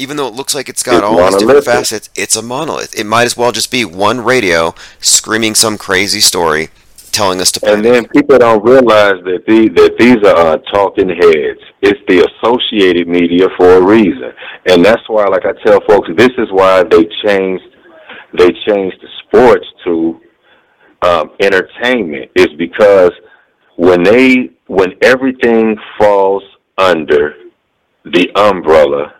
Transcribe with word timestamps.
even 0.00 0.16
though 0.16 0.26
it 0.26 0.34
looks 0.34 0.54
like 0.54 0.68
it's 0.68 0.82
got 0.82 0.96
It's 0.96 1.04
all 1.04 1.30
these 1.30 1.36
different 1.36 1.64
facets, 1.64 2.08
it's 2.16 2.34
a 2.34 2.42
monolith. 2.42 2.98
It 2.98 3.04
might 3.04 3.24
as 3.24 3.36
well 3.36 3.52
just 3.52 3.70
be 3.70 3.84
one 3.84 4.20
radio 4.22 4.74
screaming 4.98 5.54
some 5.54 5.76
crazy 5.76 6.20
story, 6.20 6.70
telling 7.12 7.38
us 7.40 7.52
to. 7.52 7.72
And 7.72 7.84
then 7.84 8.08
people 8.08 8.38
don't 8.38 8.64
realize 8.64 9.22
that 9.24 9.44
these 9.46 9.68
that 9.74 9.96
these 9.98 10.16
are 10.26 10.54
uh, 10.54 10.56
talking 10.72 11.08
heads. 11.10 11.60
It's 11.82 12.00
the 12.08 12.26
associated 12.26 13.08
media 13.08 13.48
for 13.58 13.76
a 13.76 13.82
reason, 13.82 14.32
and 14.66 14.84
that's 14.84 15.06
why, 15.08 15.26
like 15.26 15.44
I 15.44 15.52
tell 15.64 15.80
folks, 15.86 16.08
this 16.16 16.32
is 16.38 16.48
why 16.50 16.82
they 16.82 17.04
changed 17.24 17.64
they 18.38 18.50
changed 18.66 18.96
the 19.02 19.08
sports 19.26 19.66
to 19.84 20.20
um, 21.02 21.30
entertainment. 21.40 22.30
Is 22.36 22.48
because 22.56 23.12
when 23.76 24.02
they 24.02 24.50
when 24.66 24.94
everything 25.02 25.76
falls 25.98 26.42
under 26.78 27.34
the 28.04 28.30
umbrella 28.34 29.19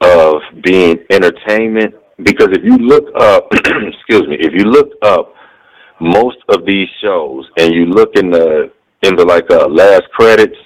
of 0.00 0.42
being 0.62 0.98
entertainment, 1.10 1.94
because 2.22 2.48
if 2.52 2.64
you 2.64 2.76
look 2.78 3.04
up, 3.16 3.48
excuse 3.52 4.26
me, 4.28 4.36
if 4.40 4.52
you 4.52 4.64
look 4.64 4.90
up 5.02 5.34
most 6.00 6.38
of 6.48 6.66
these 6.66 6.88
shows 7.02 7.48
and 7.58 7.72
you 7.72 7.86
look 7.86 8.10
in 8.16 8.30
the 8.30 8.70
in 9.02 9.14
the 9.16 9.24
like 9.24 9.50
uh, 9.50 9.68
last 9.68 10.04
credits, 10.12 10.56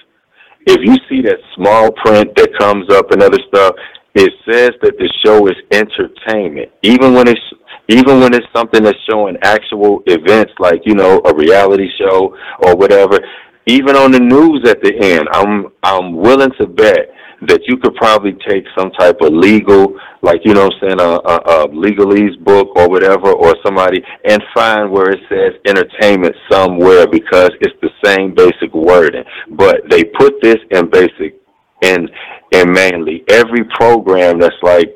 if 0.65 0.79
you 0.81 0.95
see 1.09 1.21
that 1.21 1.37
small 1.55 1.91
print 1.91 2.35
that 2.35 2.49
comes 2.59 2.89
up 2.93 3.11
and 3.11 3.21
other 3.21 3.39
stuff, 3.47 3.75
it 4.15 4.31
says 4.47 4.71
that 4.81 4.97
the 4.97 5.09
show 5.23 5.47
is 5.47 5.55
entertainment. 5.71 6.71
Even 6.83 7.13
when 7.13 7.27
it's 7.27 7.41
even 7.87 8.19
when 8.19 8.33
it's 8.33 8.45
something 8.55 8.83
that's 8.83 8.97
showing 9.09 9.35
actual 9.43 10.01
events 10.05 10.53
like, 10.59 10.81
you 10.85 10.95
know, 10.95 11.21
a 11.25 11.35
reality 11.35 11.89
show 11.97 12.35
or 12.63 12.75
whatever, 12.75 13.19
even 13.65 13.95
on 13.95 14.11
the 14.11 14.19
news 14.19 14.67
at 14.69 14.81
the 14.81 14.93
end, 15.01 15.27
I'm 15.31 15.67
I'm 15.83 16.15
willing 16.15 16.51
to 16.59 16.67
bet 16.67 17.09
that 17.47 17.61
you 17.67 17.77
could 17.77 17.95
probably 17.95 18.33
take 18.47 18.65
some 18.77 18.91
type 18.91 19.17
of 19.21 19.33
legal, 19.33 19.97
like 20.21 20.41
you 20.45 20.53
know, 20.53 20.65
I'm 20.65 20.71
saying 20.79 20.99
a, 20.99 21.03
a, 21.03 21.35
a 21.35 21.67
legalese 21.69 22.39
book 22.43 22.75
or 22.75 22.89
whatever, 22.89 23.31
or 23.31 23.55
somebody, 23.65 24.03
and 24.25 24.41
find 24.53 24.91
where 24.91 25.09
it 25.09 25.19
says 25.27 25.53
entertainment 25.65 26.35
somewhere 26.51 27.07
because 27.07 27.49
it's 27.61 27.75
the 27.81 27.89
same 28.03 28.35
basic 28.35 28.73
wording. 28.73 29.23
But 29.51 29.81
they 29.89 30.03
put 30.03 30.35
this 30.41 30.57
in 30.69 30.89
basic, 30.89 31.41
in 31.81 32.07
in 32.51 32.71
mainly 32.71 33.23
every 33.29 33.63
program 33.75 34.39
that's 34.39 34.55
like 34.61 34.95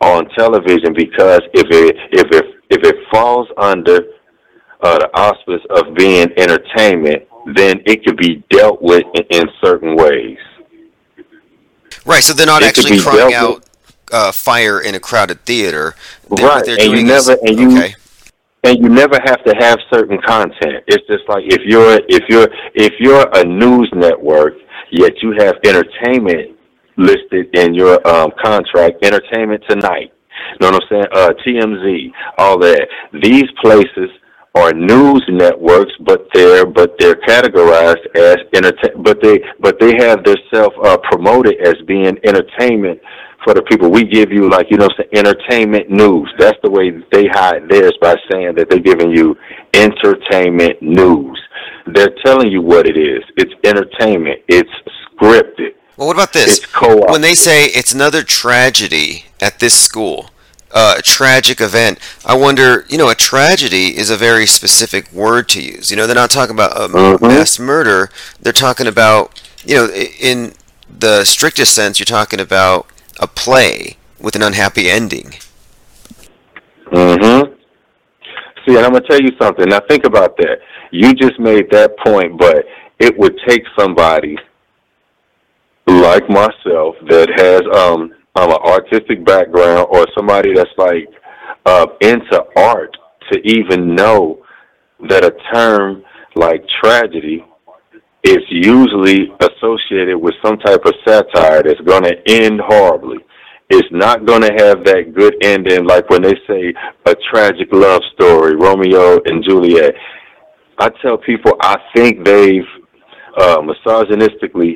on 0.00 0.28
television 0.36 0.94
because 0.96 1.40
if 1.52 1.66
it 1.70 1.96
if 2.12 2.26
it 2.32 2.44
if 2.70 2.82
it 2.84 2.96
falls 3.12 3.48
under 3.58 3.98
uh, 4.82 4.98
the 4.98 5.10
auspice 5.14 5.62
of 5.70 5.94
being 5.94 6.26
entertainment, 6.38 7.22
then 7.54 7.80
it 7.86 8.04
could 8.04 8.16
be 8.16 8.42
dealt 8.50 8.80
with 8.80 9.04
in, 9.14 9.40
in 9.40 9.44
certain 9.62 9.94
ways. 9.94 10.38
Right, 12.04 12.22
so 12.22 12.32
they're 12.32 12.46
not 12.46 12.62
could 12.62 12.68
actually 12.68 13.00
crying 13.00 13.34
out 13.34 13.64
uh, 14.12 14.32
fire 14.32 14.80
in 14.80 14.94
a 14.94 15.00
crowded 15.00 15.44
theater. 15.44 15.94
They- 16.30 16.42
Right, 16.44 16.66
and 16.66 16.78
you 16.80 16.94
doing 16.94 17.08
is- 17.08 17.28
never 17.28 17.40
and 17.46 17.58
you 17.58 17.78
okay. 17.78 17.94
and 18.64 18.78
you 18.78 18.88
never 18.88 19.18
have 19.24 19.42
to 19.44 19.54
have 19.58 19.78
certain 19.92 20.20
content. 20.26 20.84
It's 20.86 21.06
just 21.06 21.28
like 21.28 21.44
if 21.46 21.62
you're 21.64 22.00
if 22.08 22.22
you're 22.28 22.48
if 22.74 22.92
you're 22.98 23.26
a 23.34 23.44
news 23.44 23.90
network, 23.94 24.54
yet 24.90 25.12
you 25.22 25.34
have 25.38 25.56
entertainment 25.64 26.56
listed 26.96 27.48
in 27.54 27.74
your 27.74 28.06
um, 28.06 28.30
contract, 28.42 29.02
Entertainment 29.04 29.62
Tonight. 29.68 30.12
You 30.52 30.56
know 30.60 30.70
what 30.72 30.82
I'm 30.82 30.88
saying? 30.90 31.06
Uh, 31.12 31.30
TMZ, 31.46 32.12
all 32.38 32.58
that. 32.58 32.86
These 33.22 33.46
places 33.62 34.10
are 34.54 34.72
news 34.72 35.24
networks, 35.28 35.92
but 36.00 36.28
they're 36.34 36.66
but 36.66 36.94
they're 36.98 37.16
categorized 37.16 38.04
as 38.14 38.36
entertain. 38.52 39.02
But 39.02 39.22
they 39.22 39.40
but 39.60 39.78
they 39.80 39.94
have 39.98 40.24
themselves 40.24 40.76
uh, 40.84 40.98
promoted 41.10 41.56
as 41.66 41.74
being 41.86 42.18
entertainment 42.24 43.00
for 43.44 43.54
the 43.54 43.62
people. 43.62 43.90
We 43.90 44.04
give 44.04 44.30
you 44.30 44.50
like 44.50 44.66
you 44.70 44.76
know 44.76 44.88
some 44.96 45.06
entertainment 45.12 45.90
news. 45.90 46.32
That's 46.38 46.58
the 46.62 46.70
way 46.70 46.90
they 47.10 47.28
hide 47.28 47.68
theirs 47.68 47.96
by 48.00 48.16
saying 48.30 48.54
that 48.56 48.68
they're 48.68 48.78
giving 48.78 49.10
you 49.10 49.36
entertainment 49.74 50.82
news. 50.82 51.40
They're 51.94 52.14
telling 52.24 52.50
you 52.50 52.60
what 52.62 52.86
it 52.86 52.96
is. 52.96 53.24
It's 53.36 53.52
entertainment. 53.64 54.40
It's 54.48 54.70
scripted. 55.16 55.74
Well, 55.96 56.08
what 56.08 56.16
about 56.16 56.32
this? 56.32 56.58
It's 56.58 56.66
co-op. 56.66 57.10
When 57.10 57.20
they 57.20 57.34
say 57.34 57.66
it's 57.66 57.92
another 57.92 58.22
tragedy 58.22 59.26
at 59.40 59.58
this 59.60 59.78
school, 59.78 60.30
uh, 60.72 60.96
a 60.98 61.02
tragic 61.02 61.60
event, 61.60 61.98
I 62.24 62.34
wonder, 62.34 62.84
you 62.88 62.98
know, 62.98 63.08
a 63.10 63.14
tragedy 63.14 63.96
is 63.96 64.10
a 64.10 64.16
very 64.16 64.46
specific 64.46 65.12
word 65.12 65.48
to 65.50 65.62
use. 65.62 65.90
You 65.90 65.96
know, 65.96 66.06
they're 66.06 66.14
not 66.16 66.30
talking 66.30 66.54
about 66.54 66.76
a 66.76 66.88
Mhm. 66.88 67.20
mass 67.20 67.58
murder. 67.58 68.10
They're 68.40 68.52
talking 68.52 68.86
about, 68.86 69.38
you 69.64 69.76
know, 69.76 69.88
in 69.88 70.54
the 70.88 71.24
strictest 71.24 71.74
sense, 71.74 71.98
you're 71.98 72.04
talking 72.04 72.40
about 72.40 72.86
a 73.20 73.26
play 73.26 73.96
with 74.20 74.36
an 74.36 74.42
unhappy 74.42 74.90
ending. 74.90 75.34
Mm-hmm. 76.92 77.52
See, 78.64 78.76
and 78.76 78.84
I'm 78.86 78.92
gonna 78.92 79.00
tell 79.08 79.20
you 79.20 79.32
something. 79.40 79.68
Now 79.68 79.80
think 79.88 80.04
about 80.04 80.36
that. 80.36 80.58
You 80.90 81.14
just 81.14 81.38
made 81.40 81.70
that 81.70 81.96
point, 81.98 82.38
but 82.38 82.64
it 82.98 83.18
would 83.18 83.38
take 83.48 83.64
somebody 83.78 84.38
like 85.86 86.28
myself 86.28 86.94
that 87.08 87.28
has 87.36 87.62
um, 87.76 88.12
um 88.34 88.50
an 88.50 88.58
artistic 88.64 89.24
background 89.24 89.86
or 89.90 90.06
somebody 90.16 90.54
that's 90.54 90.70
like 90.78 91.08
uh, 91.66 91.86
into 92.00 92.42
art 92.56 92.96
to 93.30 93.38
even 93.44 93.94
know 93.94 94.42
that 95.08 95.24
a 95.24 95.32
term 95.52 96.02
like 96.34 96.64
tragedy 96.82 97.44
is 98.24 98.38
usually 98.48 99.28
associated 99.40 100.16
with 100.16 100.34
some 100.44 100.56
type 100.58 100.84
of 100.84 100.94
satire 101.06 101.62
that's 101.62 101.80
going 101.80 102.04
to 102.04 102.16
end 102.28 102.60
horribly. 102.64 103.18
It's 103.68 103.88
not 103.90 104.26
going 104.26 104.42
to 104.42 104.52
have 104.58 104.84
that 104.84 105.14
good 105.14 105.34
ending 105.42 105.84
like 105.84 106.08
when 106.10 106.22
they 106.22 106.34
say 106.46 106.72
a 107.06 107.14
tragic 107.30 107.68
love 107.72 108.02
story, 108.14 108.54
Romeo 108.56 109.18
and 109.24 109.42
Juliet. 109.44 109.94
I 110.78 110.90
tell 111.02 111.16
people 111.18 111.52
I 111.60 111.76
think 111.94 112.24
they've 112.24 112.62
uh, 113.38 113.58
misogynistically 113.58 114.74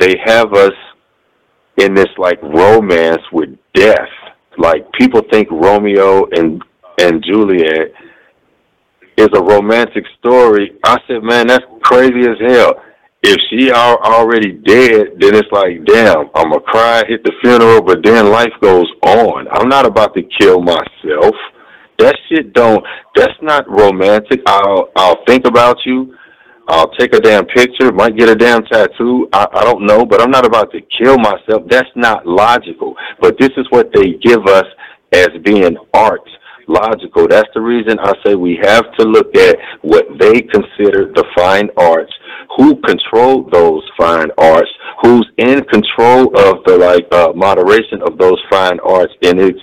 they 0.00 0.16
have 0.24 0.52
us 0.54 0.72
in 1.78 1.94
this 1.94 2.08
like 2.18 2.40
romance 2.42 3.22
with 3.32 3.50
death. 3.72 4.08
Like 4.58 4.90
people 4.92 5.22
think 5.30 5.50
Romeo 5.50 6.26
and 6.32 6.62
and 6.98 7.24
Juliet 7.24 7.92
is 9.16 9.28
a 9.34 9.42
romantic 9.42 10.04
story. 10.18 10.72
I 10.84 10.98
said, 11.06 11.22
man, 11.22 11.46
that's 11.46 11.64
crazy 11.82 12.20
as 12.28 12.38
hell. 12.40 12.82
If 13.22 13.38
she 13.48 13.70
are 13.70 13.98
already 14.04 14.52
dead, 14.52 15.16
then 15.18 15.34
it's 15.34 15.48
like, 15.50 15.84
damn, 15.86 16.28
I'm 16.34 16.50
gonna 16.50 16.60
cry, 16.60 17.04
hit 17.08 17.24
the 17.24 17.32
funeral, 17.42 17.80
but 17.80 18.04
then 18.04 18.30
life 18.30 18.52
goes 18.60 18.86
on. 19.02 19.48
I'm 19.50 19.68
not 19.68 19.86
about 19.86 20.14
to 20.14 20.22
kill 20.38 20.60
myself. 20.60 21.34
That 21.98 22.16
shit 22.28 22.52
don't. 22.52 22.84
That's 23.14 23.32
not 23.40 23.68
romantic. 23.68 24.40
I'll 24.46 24.90
I'll 24.96 25.24
think 25.26 25.46
about 25.46 25.78
you. 25.86 26.14
I'll 26.68 26.90
take 26.92 27.14
a 27.14 27.20
damn 27.20 27.44
picture. 27.46 27.92
Might 27.92 28.16
get 28.16 28.28
a 28.28 28.34
damn 28.34 28.64
tattoo. 28.64 29.28
I, 29.32 29.46
I 29.52 29.64
don't 29.64 29.84
know, 29.86 30.06
but 30.06 30.20
I'm 30.20 30.30
not 30.30 30.46
about 30.46 30.72
to 30.72 30.80
kill 30.98 31.18
myself. 31.18 31.62
That's 31.68 31.90
not 31.94 32.26
logical. 32.26 32.94
But 33.20 33.38
this 33.38 33.50
is 33.56 33.66
what 33.70 33.90
they 33.92 34.14
give 34.22 34.46
us 34.46 34.64
as 35.12 35.28
being 35.44 35.76
art 35.92 36.26
logical. 36.66 37.28
That's 37.28 37.48
the 37.54 37.60
reason 37.60 37.98
I 37.98 38.12
say 38.24 38.34
we 38.34 38.58
have 38.62 38.84
to 38.98 39.04
look 39.04 39.34
at 39.36 39.56
what 39.82 40.06
they 40.18 40.40
consider 40.40 41.12
the 41.12 41.24
fine 41.36 41.68
arts, 41.76 42.12
who 42.56 42.80
control 42.80 43.48
those 43.50 43.82
fine 43.98 44.30
arts, 44.38 44.70
who's 45.02 45.28
in 45.38 45.62
control 45.64 46.26
of 46.38 46.64
the 46.64 46.78
like 46.78 47.06
uh, 47.12 47.32
moderation 47.34 48.00
of 48.06 48.16
those 48.18 48.40
fine 48.50 48.78
arts 48.80 49.12
in 49.22 49.38
its 49.38 49.60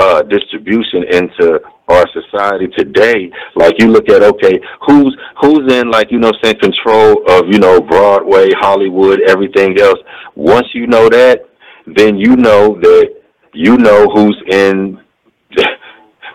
uh, 0.00 0.22
distribution 0.22 1.04
into 1.12 1.60
our 1.88 2.04
society 2.12 2.68
today. 2.76 3.30
Like 3.54 3.74
you 3.78 3.88
look 3.88 4.08
at 4.08 4.22
okay, 4.22 4.60
who's 4.86 5.16
who's 5.40 5.72
in 5.72 5.90
like 5.90 6.10
you 6.10 6.18
know 6.18 6.32
saying 6.42 6.58
control 6.60 7.22
of 7.28 7.44
you 7.50 7.58
know 7.58 7.80
Broadway, 7.80 8.50
Hollywood, 8.58 9.20
everything 9.28 9.78
else. 9.80 9.98
Once 10.34 10.66
you 10.74 10.86
know 10.86 11.08
that, 11.08 11.48
then 11.86 12.16
you 12.16 12.36
know 12.36 12.74
that 12.80 13.14
you 13.52 13.76
know 13.76 14.06
who's 14.14 14.42
in 14.48 15.00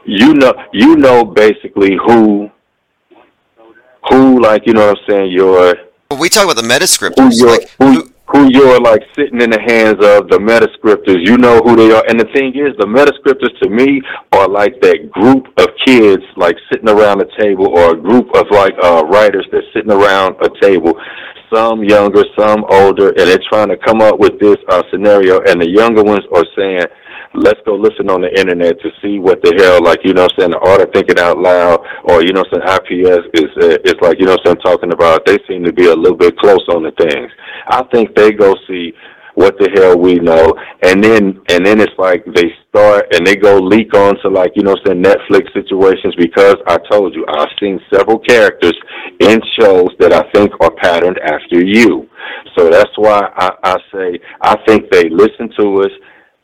you 0.05 0.33
know 0.33 0.53
you 0.73 0.95
know 0.95 1.25
basically 1.25 1.97
who 2.05 2.49
who 4.09 4.41
like 4.41 4.63
you 4.65 4.73
know 4.73 4.87
what 4.87 4.97
I'm 4.97 5.03
saying 5.09 5.31
your 5.31 5.75
we 6.19 6.29
talk 6.29 6.43
about 6.43 6.57
the 6.57 6.67
who 7.17 7.29
you're 7.31 7.49
like 7.49 7.69
who, 7.77 8.10
who 8.31 8.49
you're 8.51 8.79
like 8.79 9.01
sitting 9.15 9.41
in 9.41 9.49
the 9.49 9.59
hands 9.59 9.99
of 9.99 10.29
the 10.29 10.39
metascriptors. 10.39 11.25
You 11.27 11.37
know 11.37 11.59
who 11.59 11.75
they 11.75 11.91
are. 11.91 12.03
And 12.07 12.19
the 12.19 12.29
thing 12.33 12.55
is, 12.55 12.71
the 12.79 12.87
metascriptors 12.87 13.51
to 13.61 13.69
me 13.69 14.01
are 14.31 14.47
like 14.47 14.79
that 14.81 15.11
group 15.11 15.47
of 15.57 15.67
kids 15.85 16.23
like 16.37 16.55
sitting 16.71 16.89
around 16.89 17.21
a 17.21 17.27
table, 17.39 17.67
or 17.67 17.91
a 17.91 17.99
group 17.99 18.33
of 18.35 18.45
like 18.51 18.73
uh, 18.81 19.03
writers 19.05 19.45
that's 19.51 19.67
sitting 19.73 19.91
around 19.91 20.35
a 20.41 20.49
table. 20.61 20.93
Some 21.53 21.83
younger, 21.83 22.23
some 22.39 22.63
older, 22.69 23.09
and 23.09 23.27
they're 23.27 23.49
trying 23.51 23.67
to 23.67 23.77
come 23.77 23.99
up 23.99 24.17
with 24.19 24.39
this 24.39 24.55
uh, 24.69 24.83
scenario. 24.89 25.41
And 25.41 25.59
the 25.61 25.69
younger 25.69 26.01
ones 26.01 26.23
are 26.33 26.45
saying, 26.55 26.87
let's 27.33 27.59
go 27.65 27.75
listen 27.75 28.09
on 28.09 28.21
the 28.21 28.31
internet 28.39 28.79
to 28.81 28.89
see 29.01 29.19
what 29.19 29.41
the 29.41 29.55
hell, 29.57 29.83
like, 29.83 29.99
you 30.03 30.13
know 30.13 30.23
I'm 30.23 30.35
saying, 30.37 30.51
the 30.51 30.59
art 30.59 30.81
of 30.81 30.91
thinking 30.93 31.19
out 31.19 31.37
loud, 31.39 31.79
or, 32.05 32.23
you 32.23 32.33
know 32.33 32.43
I'm 32.43 32.51
saying, 32.51 32.67
IPR 32.67 33.19
is, 33.33 33.51
uh, 33.61 33.77
is 33.83 33.95
like, 34.01 34.19
you 34.19 34.25
know 34.25 34.35
what 34.35 34.47
I'm 34.47 34.59
saying, 34.59 34.65
talking 34.65 34.93
about, 34.93 35.25
they 35.25 35.37
seem 35.47 35.63
to 35.63 35.73
be 35.73 35.87
a 35.87 35.95
little 35.95 36.17
bit 36.17 36.37
close 36.37 36.63
on 36.69 36.83
the 36.83 36.91
things. 36.99 37.31
I 37.67 37.83
think 37.91 38.15
they 38.15 38.31
go 38.31 38.55
see 38.67 38.93
what 39.35 39.57
the 39.59 39.69
hell 39.75 39.97
we 39.97 40.15
know, 40.15 40.53
and 40.83 41.03
then 41.03 41.39
and 41.49 41.65
then 41.65 41.79
it's 41.79 41.97
like 41.97 42.25
they 42.35 42.51
start 42.67 43.13
and 43.13 43.25
they 43.25 43.35
go 43.35 43.57
leak 43.57 43.93
on 43.93 44.19
to 44.21 44.29
like 44.29 44.51
you 44.55 44.63
know 44.63 44.75
some 44.85 45.01
Netflix 45.01 45.51
situations 45.53 46.13
because 46.17 46.57
I 46.67 46.77
told 46.89 47.15
you 47.15 47.25
I've 47.29 47.47
seen 47.59 47.79
several 47.93 48.19
characters 48.19 48.77
in 49.19 49.39
shows 49.59 49.89
that 49.99 50.11
I 50.13 50.29
think 50.33 50.51
are 50.59 50.71
patterned 50.71 51.19
after 51.19 51.63
you, 51.63 52.09
so 52.57 52.69
that's 52.69 52.91
why 52.97 53.29
I, 53.37 53.51
I 53.63 53.75
say 53.93 54.19
I 54.41 54.57
think 54.67 54.91
they 54.91 55.09
listen 55.09 55.49
to 55.59 55.83
us 55.83 55.91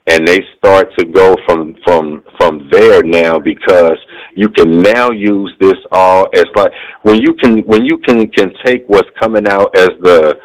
and 0.08 0.26
they 0.28 0.40
start 0.58 0.88
to 0.98 1.06
go 1.06 1.36
from 1.46 1.76
from 1.84 2.24
from 2.38 2.70
there 2.72 3.04
now 3.04 3.38
because 3.38 3.98
you 4.36 4.50
can 4.50 4.82
now 4.82 5.12
use 5.12 5.54
this 5.60 5.76
all 5.92 6.28
as 6.34 6.46
like 6.56 6.72
when 7.04 7.18
you 7.22 7.34
can 7.36 7.60
when 7.62 7.86
you 7.86 7.98
can 8.00 8.28
can 8.32 8.52
take 8.66 8.84
what's 8.88 9.10
coming 9.20 9.48
out 9.48 9.76
as 9.78 9.90
the 10.02 10.36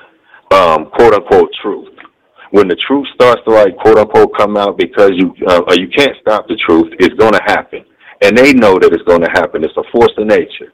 um, 0.53 0.91
quote 0.91 1.15
unquote 1.15 1.51
truth. 1.63 1.89
When 2.51 2.69
the 2.69 2.77
truth 2.87 3.07
starts 3.15 3.41
to 3.47 3.55
like 3.55 3.77
quote 3.79 3.99
unquote 3.99 4.37
come 4.37 4.57
out 4.57 4.77
because 4.77 5.13
you 5.15 5.35
uh, 5.47 5.63
you 5.73 5.89
can't 5.89 6.17
stop 6.21 6.47
the 6.49 6.57
truth, 6.67 6.93
it's 6.99 7.15
going 7.15 7.33
to 7.33 7.43
happen, 7.47 7.85
and 8.21 8.37
they 8.37 8.53
know 8.53 8.79
that 8.79 8.93
it's 8.93 9.05
going 9.05 9.23
to 9.23 9.31
happen. 9.31 9.65
It's 9.65 9.77
a 9.77 9.91
force 9.93 10.13
of 10.19 10.27
nature. 10.27 10.73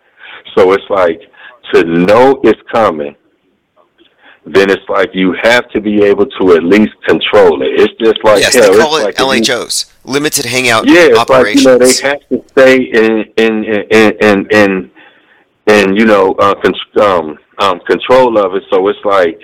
So 0.57 0.73
it's 0.73 0.91
like 0.91 1.21
to 1.75 1.85
know 1.85 2.41
it's 2.43 2.61
coming 2.73 3.15
then 4.55 4.71
it's 4.71 4.89
like 4.89 5.11
you 5.13 5.35
have 5.43 5.69
to 5.71 5.81
be 5.81 6.03
able 6.03 6.27
to 6.27 6.53
at 6.55 6.65
least 6.65 6.93
control 7.07 7.63
it. 7.63 7.81
It's 7.81 7.95
just 8.01 8.23
like 8.25 8.41
yes, 8.41 8.55
hell, 8.55 8.73
they 8.73 8.79
call 8.79 8.97
it 8.97 9.05
like 9.05 9.17
LHOs, 9.17 9.93
limited 10.05 10.45
hangout 10.45 10.87
yeah, 10.87 11.15
operations. 11.17 11.67
like 11.67 11.73
you 11.73 11.79
know 11.79 11.87
they 11.87 12.09
have 12.09 12.29
to 12.29 12.45
stay 12.51 12.77
in 12.77 13.25
in 13.37 13.65
in 13.65 14.13
in 14.21 14.47
in, 14.51 14.91
in 15.67 15.97
you 15.97 16.05
know 16.05 16.33
uh, 16.39 16.55
con- 16.63 17.03
um, 17.03 17.39
um, 17.59 17.81
control 17.81 18.39
of 18.39 18.55
it. 18.55 18.63
So 18.71 18.87
it's 18.89 18.99
like 19.05 19.41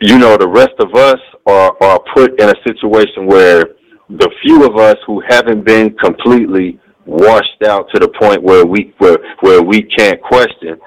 you 0.00 0.18
know 0.18 0.36
the 0.36 0.48
rest 0.48 0.74
of 0.78 0.94
us 0.94 1.20
are 1.46 1.76
are 1.82 2.00
put 2.14 2.40
in 2.40 2.48
a 2.48 2.54
situation 2.66 3.26
where 3.26 3.64
the 4.10 4.30
few 4.42 4.64
of 4.64 4.76
us 4.76 4.96
who 5.06 5.22
haven't 5.28 5.64
been 5.64 5.96
completely 5.96 6.78
washed 7.06 7.62
out 7.66 7.88
to 7.92 8.00
the 8.00 8.08
point 8.08 8.42
where 8.42 8.64
we 8.64 8.94
where 8.98 9.18
where 9.40 9.62
we 9.62 9.82
can't 9.82 10.20
question 10.22 10.78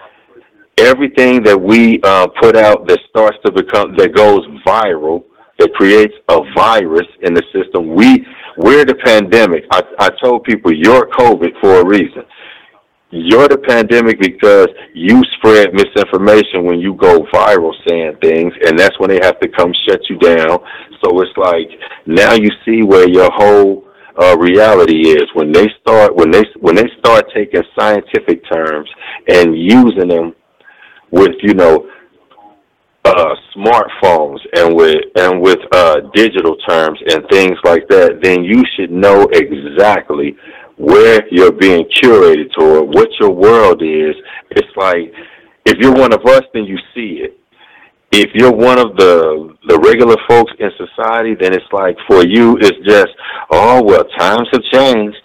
everything 0.77 1.44
that 1.44 1.59
we 1.59 2.00
uh, 2.03 2.27
put 2.41 2.56
out 2.56 2.88
that 2.88 3.00
starts 3.09 3.38
to 3.45 3.51
become 3.51 3.95
that 3.97 4.13
goes 4.13 4.45
viral 4.65 5.24
that 5.59 5.74
creates 5.74 6.13
a 6.29 6.39
virus 6.56 7.07
in 7.21 7.33
the 7.33 7.44
system. 7.53 7.95
We 7.95 8.25
we're 8.57 8.85
the 8.85 8.95
pandemic. 8.95 9.65
I, 9.71 9.81
I 10.00 10.09
told 10.24 10.44
people 10.44 10.74
you're 10.74 11.07
COVID 11.09 11.59
for 11.62 11.81
a 11.81 11.85
reason. 11.85 12.24
You're 13.09 13.47
the 13.47 13.57
pandemic 13.57 14.19
because 14.19 14.68
you 14.94 15.24
spread 15.38 15.74
misinformation 15.74 16.65
when 16.65 16.79
you 16.79 16.95
go 16.95 17.24
viral 17.33 17.71
saying 17.88 18.18
things, 18.21 18.53
and 18.65 18.77
that's 18.77 19.00
when 19.00 19.09
they 19.09 19.19
have 19.21 19.39
to 19.39 19.47
come 19.47 19.71
shut 19.88 20.01
you 20.09 20.18
down. 20.18 20.59
So 21.01 21.21
it's 21.21 21.38
like 21.38 21.69
now 22.06 22.33
you 22.33 22.50
see 22.65 22.83
where 22.83 23.07
your 23.07 23.29
whole 23.31 23.88
uh, 24.21 24.35
reality 24.38 25.09
is 25.09 25.24
when 25.35 25.51
they 25.51 25.68
start 25.79 26.15
when 26.15 26.31
they 26.31 26.44
when 26.59 26.75
they 26.75 26.89
start 27.00 27.25
taking 27.33 27.62
scientific 27.79 28.41
terms 28.51 28.89
and 29.27 29.56
using 29.56 30.09
them 30.09 30.33
with 31.12 31.36
you 31.42 31.54
know 31.54 31.88
uh, 33.06 33.36
smartphones 33.56 34.39
and 34.54 34.75
with 34.75 35.01
and 35.15 35.42
with 35.42 35.59
uh, 35.71 36.01
digital 36.13 36.56
terms 36.68 37.00
and 37.09 37.24
things 37.31 37.57
like 37.63 37.88
that, 37.88 38.19
then 38.21 38.44
you 38.44 38.63
should 38.75 38.92
know 38.92 39.27
exactly 39.31 40.36
where 40.77 41.21
you're 41.31 41.51
being 41.51 41.86
curated 41.86 42.51
toward, 42.54 42.94
what 42.94 43.09
your 43.19 43.31
world 43.31 43.81
is. 43.81 44.15
It's 44.51 44.75
like 44.75 45.13
if 45.65 45.77
you're 45.80 45.94
one 45.94 46.13
of 46.13 46.25
us, 46.25 46.42
then 46.54 46.65
you 46.65 46.77
see 46.94 47.24
it. 47.24 47.39
If 48.12 48.31
you're 48.36 48.53
one 48.53 48.80
of 48.80 48.95
the 48.95 49.56
the 49.68 49.80
regular 49.80 50.15
folks 50.27 50.51
in 50.60 50.69
society, 50.77 51.36
then 51.39 51.53
it's 51.53 51.71
like 51.71 51.98
for 52.07 52.25
you, 52.25 52.57
it's 52.57 52.80
just 52.86 53.10
oh 53.51 53.83
well, 53.83 54.03
times 54.18 54.48
have 54.51 54.63
changed. 54.71 55.18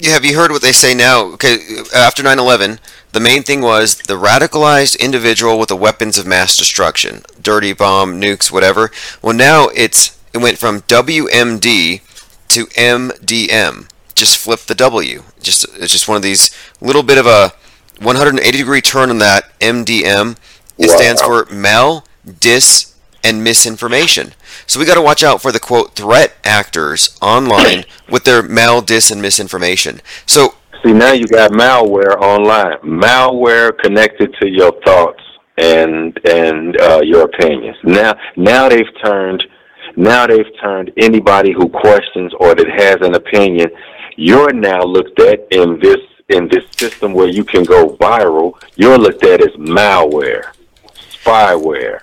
Yeah, 0.00 0.12
have 0.12 0.24
you 0.24 0.34
heard 0.36 0.50
what 0.50 0.62
they 0.62 0.72
say 0.72 0.94
now? 0.94 1.24
Okay, 1.34 1.58
after 1.94 2.22
9/11, 2.22 2.78
the 3.12 3.20
main 3.20 3.42
thing 3.42 3.60
was 3.60 3.96
the 3.96 4.14
radicalized 4.14 4.98
individual 4.98 5.58
with 5.58 5.68
the 5.68 5.76
weapons 5.76 6.16
of 6.16 6.26
mass 6.26 6.56
destruction, 6.56 7.22
dirty 7.42 7.74
bomb, 7.74 8.18
nukes, 8.18 8.50
whatever. 8.50 8.90
Well, 9.20 9.36
now 9.36 9.68
it's 9.74 10.12
it 10.32 10.38
went 10.38 10.56
from 10.58 10.80
WMD 10.82 12.00
to 12.48 12.66
MDM. 12.76 13.88
Just 14.14 14.38
flip 14.38 14.60
the 14.60 14.74
W. 14.74 15.22
Just 15.42 15.66
it's 15.76 15.92
just 15.92 16.08
one 16.08 16.16
of 16.16 16.22
these 16.22 16.50
little 16.80 17.02
bit 17.02 17.18
of 17.18 17.26
a 17.26 17.52
180 18.00 18.56
degree 18.56 18.80
turn 18.80 19.10
on 19.10 19.18
that 19.18 19.50
MDM. 19.60 20.36
It 20.78 20.88
Wow. 20.88 20.96
stands 20.96 21.20
for 21.20 21.46
mal, 21.50 22.06
dis, 22.40 22.89
and 23.24 23.44
misinformation. 23.44 24.32
So 24.66 24.80
we 24.80 24.86
got 24.86 24.94
to 24.94 25.02
watch 25.02 25.22
out 25.22 25.42
for 25.42 25.52
the 25.52 25.60
quote 25.60 25.94
threat 25.94 26.36
actors 26.44 27.18
online 27.20 27.84
with 28.08 28.24
their 28.24 28.42
mal, 28.42 28.80
dis, 28.82 29.10
and 29.10 29.20
misinformation. 29.20 30.00
So 30.26 30.54
See, 30.82 30.92
now 30.92 31.12
you 31.12 31.26
got 31.26 31.50
malware 31.50 32.16
online. 32.16 32.78
Malware 32.78 33.78
connected 33.78 34.34
to 34.40 34.48
your 34.48 34.72
thoughts 34.82 35.22
and 35.58 36.18
and 36.26 36.80
uh, 36.80 37.00
your 37.02 37.24
opinions. 37.24 37.76
Now, 37.84 38.14
now 38.36 38.68
they've 38.68 38.86
turned. 39.04 39.42
Now 39.96 40.26
they've 40.26 40.46
turned 40.62 40.92
anybody 40.96 41.52
who 41.52 41.68
questions 41.68 42.32
or 42.38 42.54
that 42.54 42.68
has 42.68 42.96
an 43.02 43.14
opinion. 43.14 43.70
You're 44.16 44.52
now 44.52 44.82
looked 44.82 45.20
at 45.20 45.46
in 45.50 45.78
this 45.80 45.98
in 46.30 46.48
this 46.48 46.64
system 46.76 47.12
where 47.12 47.28
you 47.28 47.44
can 47.44 47.64
go 47.64 47.96
viral. 47.96 48.52
You're 48.76 48.98
looked 48.98 49.24
at 49.24 49.42
as 49.42 49.54
malware, 49.56 50.52
spyware. 50.94 52.00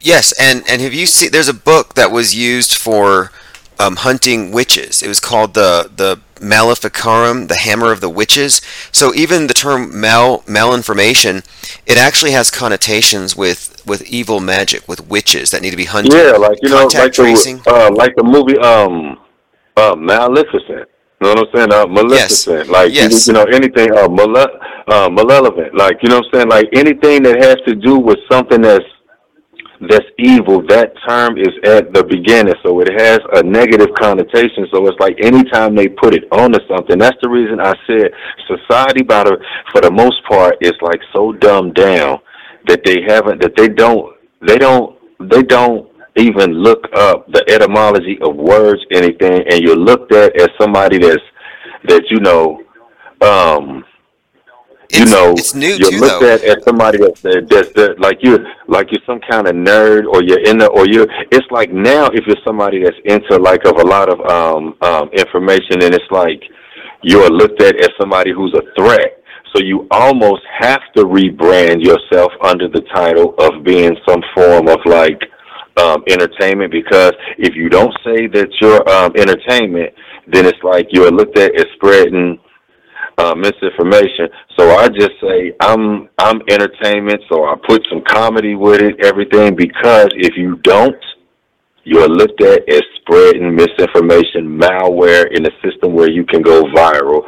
Yes, 0.00 0.32
and 0.32 0.62
and 0.68 0.80
have 0.80 0.94
you 0.94 1.06
seen? 1.06 1.30
There's 1.32 1.48
a 1.48 1.54
book 1.54 1.94
that 1.94 2.10
was 2.12 2.34
used 2.34 2.74
for 2.74 3.32
um, 3.80 3.96
hunting 3.96 4.52
witches. 4.52 5.02
It 5.02 5.08
was 5.08 5.20
called 5.20 5.54
the 5.54 5.90
the 5.94 6.20
Maleficarum, 6.40 7.48
the 7.48 7.56
Hammer 7.56 7.90
of 7.90 8.00
the 8.00 8.08
Witches. 8.08 8.60
So 8.92 9.12
even 9.14 9.48
the 9.48 9.54
term 9.54 10.00
mal 10.00 10.40
malinformation, 10.42 11.44
it 11.86 11.98
actually 11.98 12.30
has 12.32 12.50
connotations 12.50 13.36
with 13.36 13.82
with 13.86 14.02
evil 14.06 14.38
magic, 14.40 14.86
with 14.86 15.08
witches 15.08 15.50
that 15.50 15.62
need 15.62 15.70
to 15.70 15.76
be 15.76 15.84
hunted. 15.86 16.12
Yeah, 16.12 16.32
like 16.36 16.58
you 16.62 16.68
know, 16.68 16.86
like 16.86 17.12
tracing. 17.12 17.58
the 17.58 17.74
uh, 17.74 17.90
like 17.92 18.14
the 18.16 18.24
movie 18.24 18.58
um 18.58 19.18
uh 19.76 19.96
Maleficent. 19.96 20.88
You 21.20 21.26
know 21.26 21.34
what 21.34 21.48
I'm 21.48 21.54
saying? 21.56 21.72
Uh, 21.72 21.86
Maleficent. 21.88 22.68
Like 22.68 22.92
you- 22.92 23.08
you, 23.08 23.32
know 23.32 23.44
anything 23.44 23.90
uh, 23.96 24.08
male- 24.08 24.46
uh 24.86 25.08
malevolent. 25.10 25.74
Like 25.74 25.96
you 26.02 26.08
know 26.08 26.18
what 26.18 26.26
I'm 26.26 26.40
saying? 26.40 26.48
Like 26.48 26.68
anything 26.72 27.24
that 27.24 27.42
has 27.42 27.56
to 27.66 27.74
do 27.74 27.98
with 27.98 28.18
something 28.30 28.60
that's 28.62 28.84
that's 29.80 30.06
evil, 30.18 30.62
that 30.68 30.92
term 31.06 31.38
is 31.38 31.54
at 31.64 31.92
the 31.92 32.02
beginning, 32.02 32.54
so 32.64 32.80
it 32.80 32.88
has 32.98 33.20
a 33.34 33.42
negative 33.42 33.88
connotation. 33.98 34.66
So 34.72 34.86
it's 34.86 34.98
like 34.98 35.16
anytime 35.22 35.76
they 35.76 35.88
put 35.88 36.14
it 36.14 36.24
onto 36.32 36.58
something, 36.68 36.98
that's 36.98 37.16
the 37.22 37.28
reason 37.28 37.60
I 37.60 37.74
said 37.86 38.10
society, 38.48 39.02
by 39.04 39.24
the 39.24 39.38
for 39.72 39.80
the 39.80 39.90
most 39.90 40.16
part, 40.28 40.56
is 40.60 40.72
like 40.82 41.00
so 41.14 41.32
dumbed 41.32 41.74
down 41.74 42.18
that 42.66 42.82
they 42.84 43.02
haven't, 43.06 43.40
that 43.40 43.54
they 43.56 43.68
don't, 43.68 44.16
they 44.46 44.58
don't, 44.58 44.98
they 45.30 45.42
don't 45.42 45.88
even 46.16 46.50
look 46.54 46.84
up 46.96 47.30
the 47.32 47.44
etymology 47.48 48.18
of 48.22 48.34
words, 48.34 48.84
anything, 48.92 49.44
and 49.48 49.60
you're 49.60 49.76
looked 49.76 50.12
at 50.12 50.40
as 50.40 50.48
somebody 50.60 50.98
that's 50.98 51.22
that 51.84 52.02
you 52.10 52.18
know. 52.20 52.62
um 53.20 53.84
you 54.90 55.02
It's- 55.02 55.12
know, 55.12 55.32
it's 55.32 55.54
new 55.54 55.74
you're 55.74 55.90
too, 55.90 55.98
looked 56.00 56.20
though. 56.20 56.34
at 56.34 56.42
as 56.44 56.64
somebody 56.64 56.98
that's, 56.98 57.20
that's, 57.20 57.68
that's 57.74 57.98
like 57.98 58.18
you, 58.22 58.38
like 58.66 58.88
you're 58.90 59.02
some 59.06 59.20
kind 59.30 59.46
of 59.46 59.54
nerd, 59.54 60.06
or 60.06 60.22
you're 60.22 60.40
in 60.40 60.58
the, 60.58 60.68
or 60.68 60.86
you're. 60.86 61.06
It's 61.30 61.46
like 61.50 61.70
now, 61.72 62.06
if 62.06 62.26
you're 62.26 62.42
somebody 62.44 62.82
that's 62.82 62.96
into 63.04 63.36
like 63.36 63.64
of 63.66 63.76
a 63.76 63.84
lot 63.86 64.08
of 64.08 64.18
um 64.30 64.74
um 64.80 65.08
information, 65.12 65.82
and 65.82 65.94
it's 65.94 66.10
like 66.10 66.42
you're 67.02 67.28
looked 67.30 67.62
at 67.62 67.76
as 67.80 67.90
somebody 68.00 68.32
who's 68.32 68.54
a 68.54 68.62
threat. 68.80 69.22
So 69.54 69.62
you 69.62 69.86
almost 69.90 70.42
have 70.58 70.80
to 70.96 71.04
rebrand 71.04 71.82
yourself 71.82 72.32
under 72.42 72.68
the 72.68 72.82
title 72.94 73.34
of 73.38 73.64
being 73.64 73.96
some 74.06 74.20
form 74.34 74.68
of 74.68 74.78
like 74.84 75.20
um, 75.78 76.02
entertainment 76.08 76.70
because 76.72 77.12
if 77.38 77.54
you 77.54 77.68
don't 77.70 77.94
say 78.04 78.26
that 78.26 78.48
you're 78.60 78.86
um, 78.90 79.12
entertainment, 79.16 79.94
then 80.26 80.44
it's 80.44 80.62
like 80.62 80.88
you're 80.90 81.10
looked 81.10 81.38
at 81.38 81.54
as 81.54 81.64
spreading 81.76 82.38
uh, 83.18 83.34
misinformation. 83.34 84.28
So 84.56 84.70
I 84.76 84.88
just 84.88 85.12
say 85.20 85.52
I'm 85.60 86.08
I'm 86.18 86.40
entertainment. 86.48 87.20
So 87.28 87.44
I 87.44 87.54
put 87.66 87.84
some 87.90 88.02
comedy 88.06 88.54
with 88.54 88.80
it, 88.80 89.04
everything. 89.04 89.54
Because 89.56 90.08
if 90.14 90.36
you 90.36 90.56
don't, 90.62 90.96
you're 91.84 92.08
looked 92.08 92.40
at 92.42 92.68
as 92.68 92.82
spreading 93.00 93.54
misinformation, 93.54 94.58
malware 94.58 95.30
in 95.36 95.44
a 95.46 95.50
system 95.62 95.94
where 95.94 96.10
you 96.10 96.24
can 96.24 96.42
go 96.42 96.62
viral. 96.64 97.22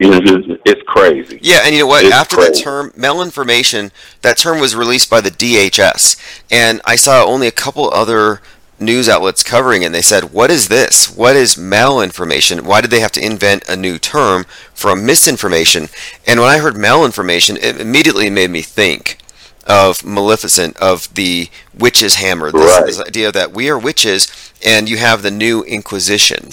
It's 0.00 0.82
crazy. 0.86 1.38
Yeah, 1.40 1.60
and 1.64 1.74
you 1.74 1.82
know 1.82 1.86
what? 1.86 2.04
It's 2.04 2.14
After 2.14 2.36
that 2.36 2.54
term, 2.54 2.90
malinformation, 2.90 3.90
that 4.22 4.36
term 4.36 4.60
was 4.60 4.74
released 4.74 5.08
by 5.08 5.20
the 5.20 5.30
DHS, 5.30 6.42
and 6.50 6.80
I 6.84 6.96
saw 6.96 7.24
only 7.24 7.46
a 7.46 7.52
couple 7.52 7.88
other 7.90 8.42
news 8.78 9.08
outlets 9.08 9.42
covering 9.42 9.82
it. 9.82 9.86
And 9.86 9.94
they 9.94 10.02
said, 10.02 10.32
"What 10.32 10.50
is 10.50 10.68
this? 10.68 11.10
What 11.16 11.36
is 11.36 11.54
malinformation? 11.56 12.62
Why 12.62 12.80
did 12.80 12.90
they 12.90 13.00
have 13.00 13.12
to 13.12 13.24
invent 13.24 13.68
a 13.68 13.76
new 13.76 13.98
term 13.98 14.44
for 14.74 14.94
misinformation?" 14.96 15.88
And 16.26 16.40
when 16.40 16.48
I 16.48 16.58
heard 16.58 16.74
malinformation, 16.74 17.56
it 17.62 17.80
immediately 17.80 18.30
made 18.30 18.50
me 18.50 18.62
think. 18.62 19.18
of 19.66 20.04
Maleficent, 20.04 20.76
of 20.76 21.08
the 21.14 21.48
witch's 21.78 22.16
hammer. 22.16 22.52
This, 22.52 22.70
Right. 22.70 22.84
this 22.84 23.00
idea 23.00 23.32
that 23.32 23.52
we 23.54 23.70
are 23.70 23.78
witches, 23.78 24.28
and 24.62 24.90
you 24.90 24.98
have 24.98 25.22
the 25.22 25.30
new 25.30 25.62
Inquisition, 25.62 26.50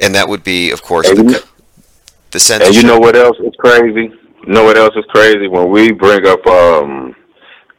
and 0.00 0.14
that 0.14 0.26
would 0.26 0.42
be, 0.42 0.70
of 0.70 0.80
course, 0.82 1.08
And 1.10 1.18
the, 1.18 1.32
you- 1.34 1.38
the 2.30 2.60
And 2.64 2.74
you 2.74 2.82
know 2.82 2.98
what 2.98 3.14
else 3.14 3.36
is 3.40 3.52
crazy? 3.58 4.10
You 4.46 4.52
know 4.54 4.64
what 4.64 4.78
else 4.78 4.94
is 4.96 5.04
crazy? 5.10 5.48
When 5.48 5.68
we 5.70 5.92
bring 5.92 6.26
up 6.26 6.46
um 6.46 7.14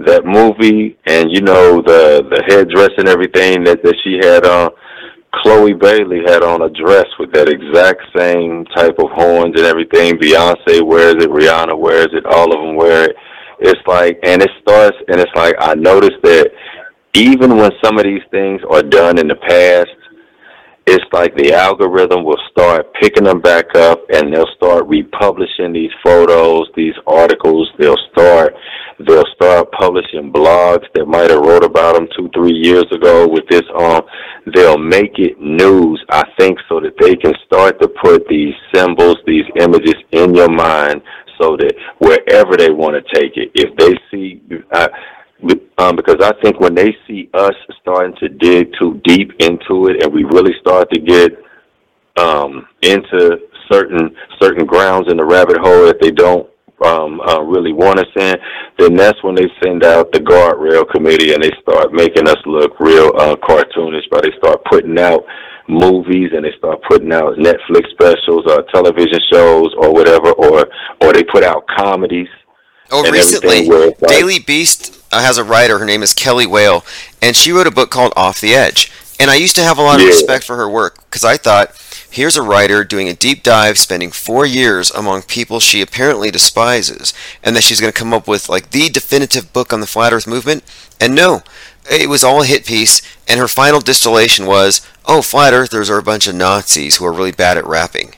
that 0.05 0.25
movie 0.25 0.97
and 1.05 1.31
you 1.31 1.41
know 1.41 1.81
the 1.81 2.23
the 2.29 2.43
headdress 2.47 2.91
and 2.97 3.07
everything 3.07 3.63
that 3.63 3.83
that 3.83 3.95
she 4.03 4.19
had 4.21 4.45
on, 4.45 4.71
Chloe 5.33 5.73
Bailey 5.73 6.21
had 6.25 6.43
on 6.43 6.63
a 6.63 6.69
dress 6.69 7.07
with 7.19 7.31
that 7.33 7.47
exact 7.47 8.01
same 8.15 8.65
type 8.75 8.99
of 8.99 9.09
horns 9.11 9.55
and 9.55 9.65
everything. 9.65 10.17
Beyonce 10.17 10.85
wears 10.85 11.15
it, 11.23 11.29
Rihanna 11.29 11.77
wears 11.77 12.09
it, 12.11 12.25
all 12.25 12.53
of 12.53 12.59
them 12.59 12.75
wear 12.75 13.09
it. 13.09 13.15
It's 13.59 13.81
like, 13.87 14.19
and 14.23 14.41
it 14.41 14.49
starts, 14.61 14.97
and 15.07 15.19
it's 15.19 15.31
like 15.35 15.55
I 15.59 15.75
noticed 15.75 16.21
that 16.23 16.51
even 17.13 17.57
when 17.57 17.71
some 17.83 17.97
of 17.97 18.03
these 18.03 18.23
things 18.31 18.61
are 18.69 18.81
done 18.83 19.19
in 19.19 19.27
the 19.27 19.35
past, 19.35 19.89
it's 20.87 21.05
like 21.13 21.35
the 21.35 21.53
algorithm 21.53 22.23
will 22.23 22.39
start 22.49 22.93
picking 22.99 23.23
them 23.23 23.39
back 23.39 23.75
up 23.75 24.01
and 24.09 24.33
they'll 24.33 24.49
start 24.55 24.87
republishing 24.87 25.73
these 25.73 25.91
photos, 26.03 26.67
these 26.75 26.95
articles. 27.05 27.69
They'll 27.77 28.01
start 28.11 28.53
they'll 29.07 29.25
start 29.35 29.71
publishing 29.71 30.31
blogs 30.31 30.85
that 30.95 31.05
might 31.05 31.29
have 31.29 31.41
wrote 31.41 31.63
about 31.63 31.95
them 31.95 32.07
two, 32.15 32.29
three 32.33 32.53
years 32.53 32.85
ago 32.91 33.27
with 33.27 33.43
this 33.49 33.63
on. 33.75 34.01
They'll 34.53 34.77
make 34.77 35.17
it 35.19 35.39
news, 35.39 36.03
I 36.09 36.23
think, 36.37 36.57
so 36.67 36.79
that 36.79 36.93
they 36.99 37.15
can 37.15 37.33
start 37.45 37.79
to 37.81 37.87
put 37.87 38.27
these 38.27 38.53
symbols, 38.73 39.17
these 39.25 39.45
images 39.59 39.95
in 40.11 40.33
your 40.33 40.49
mind 40.49 41.01
so 41.39 41.57
that 41.57 41.73
wherever 41.99 42.55
they 42.55 42.69
want 42.69 42.95
to 42.95 43.19
take 43.19 43.35
it, 43.35 43.51
if 43.55 43.75
they 43.77 43.97
see, 44.11 44.41
uh, 44.71 44.87
um, 45.77 45.95
because 45.95 46.17
I 46.21 46.33
think 46.41 46.59
when 46.59 46.75
they 46.75 46.95
see 47.07 47.29
us 47.33 47.53
starting 47.81 48.15
to 48.17 48.29
dig 48.29 48.71
too 48.79 49.01
deep 49.03 49.31
into 49.39 49.87
it, 49.87 50.03
and 50.03 50.13
we 50.13 50.23
really 50.23 50.53
start 50.61 50.89
to 50.91 50.99
get 50.99 51.31
um, 52.17 52.67
into 52.81 53.39
certain 53.71 54.15
certain 54.39 54.65
grounds 54.65 55.09
in 55.09 55.17
the 55.17 55.25
rabbit 55.25 55.57
hole 55.57 55.85
that 55.85 56.01
they 56.01 56.11
don't 56.11 56.47
um, 56.83 57.21
uh, 57.21 57.41
really 57.41 57.73
want 57.73 57.99
us 57.99 58.07
in, 58.15 58.35
then 58.79 58.95
that's 58.95 59.21
when 59.23 59.35
they 59.35 59.47
send 59.63 59.83
out 59.83 60.11
the 60.11 60.19
guardrail 60.19 60.89
committee 60.89 61.33
and 61.33 61.43
they 61.43 61.51
start 61.61 61.93
making 61.93 62.27
us 62.27 62.37
look 62.45 62.79
real 62.79 63.11
uh, 63.17 63.35
cartoonish. 63.37 64.05
But 64.09 64.23
they 64.23 64.31
start 64.37 64.63
putting 64.65 64.97
out 64.99 65.23
movies 65.67 66.31
and 66.33 66.43
they 66.43 66.51
start 66.57 66.79
putting 66.89 67.13
out 67.13 67.37
Netflix 67.37 67.89
specials 67.91 68.45
or 68.47 68.63
television 68.73 69.19
shows 69.31 69.73
or 69.77 69.93
whatever, 69.93 70.31
or 70.33 70.67
or 71.01 71.13
they 71.13 71.23
put 71.23 71.43
out 71.43 71.63
comedies. 71.77 72.27
Oh, 72.91 73.09
recently, 73.09 73.49
everything 73.49 73.69
where 73.69 73.87
it's 73.89 74.01
like- 74.01 74.11
Daily 74.11 74.39
Beast 74.39 75.01
uh, 75.13 75.21
has 75.21 75.37
a 75.37 75.43
writer. 75.43 75.79
Her 75.79 75.85
name 75.85 76.03
is 76.03 76.13
Kelly 76.13 76.45
Weill, 76.45 76.83
and 77.21 77.35
she 77.35 77.51
wrote 77.51 77.67
a 77.67 77.71
book 77.71 77.89
called 77.89 78.11
Off 78.17 78.41
the 78.41 78.53
Edge. 78.53 78.91
And 79.19 79.29
I 79.29 79.35
used 79.35 79.55
to 79.57 79.63
have 79.63 79.77
a 79.77 79.81
lot 79.81 79.95
of 79.95 80.01
Yeah. 80.01 80.07
respect 80.07 80.43
for 80.43 80.55
her 80.57 80.67
work 80.67 80.95
because 81.05 81.23
I 81.23 81.37
thought, 81.37 81.69
here's 82.11 82.37
a 82.37 82.41
writer 82.41 82.83
doing 82.83 83.07
a 83.07 83.13
deep 83.13 83.41
dive, 83.41 83.77
spending 83.77 84.11
four 84.11 84.45
years 84.45 84.91
among 84.91 85.23
people 85.23 85.59
she 85.59 85.81
apparently 85.81 86.29
despises, 86.29 87.13
and 87.43 87.55
that 87.55 87.63
she's 87.63 87.79
going 87.81 87.91
to 87.91 87.97
come 87.97 88.13
up 88.13 88.27
with 88.27 88.49
like 88.49 88.71
the 88.71 88.89
definitive 88.89 89.51
book 89.53 89.73
on 89.73 89.79
the 89.79 89.87
flat 89.87 90.13
Earth 90.13 90.27
movement. 90.27 90.63
And 90.99 91.15
no, 91.15 91.41
it 91.89 92.09
was 92.09 92.23
all 92.23 92.43
a 92.43 92.45
hit 92.45 92.65
piece. 92.65 93.01
And 93.27 93.39
her 93.39 93.47
final 93.47 93.79
distillation 93.79 94.45
was, 94.45 94.85
oh, 95.05 95.21
flat 95.21 95.53
Earthers 95.53 95.89
are 95.89 95.97
a 95.97 96.03
bunch 96.03 96.27
of 96.27 96.35
Nazis 96.35 96.97
who 96.97 97.05
are 97.05 97.13
really 97.13 97.31
bad 97.31 97.57
at 97.57 97.65
rapping. 97.65 98.15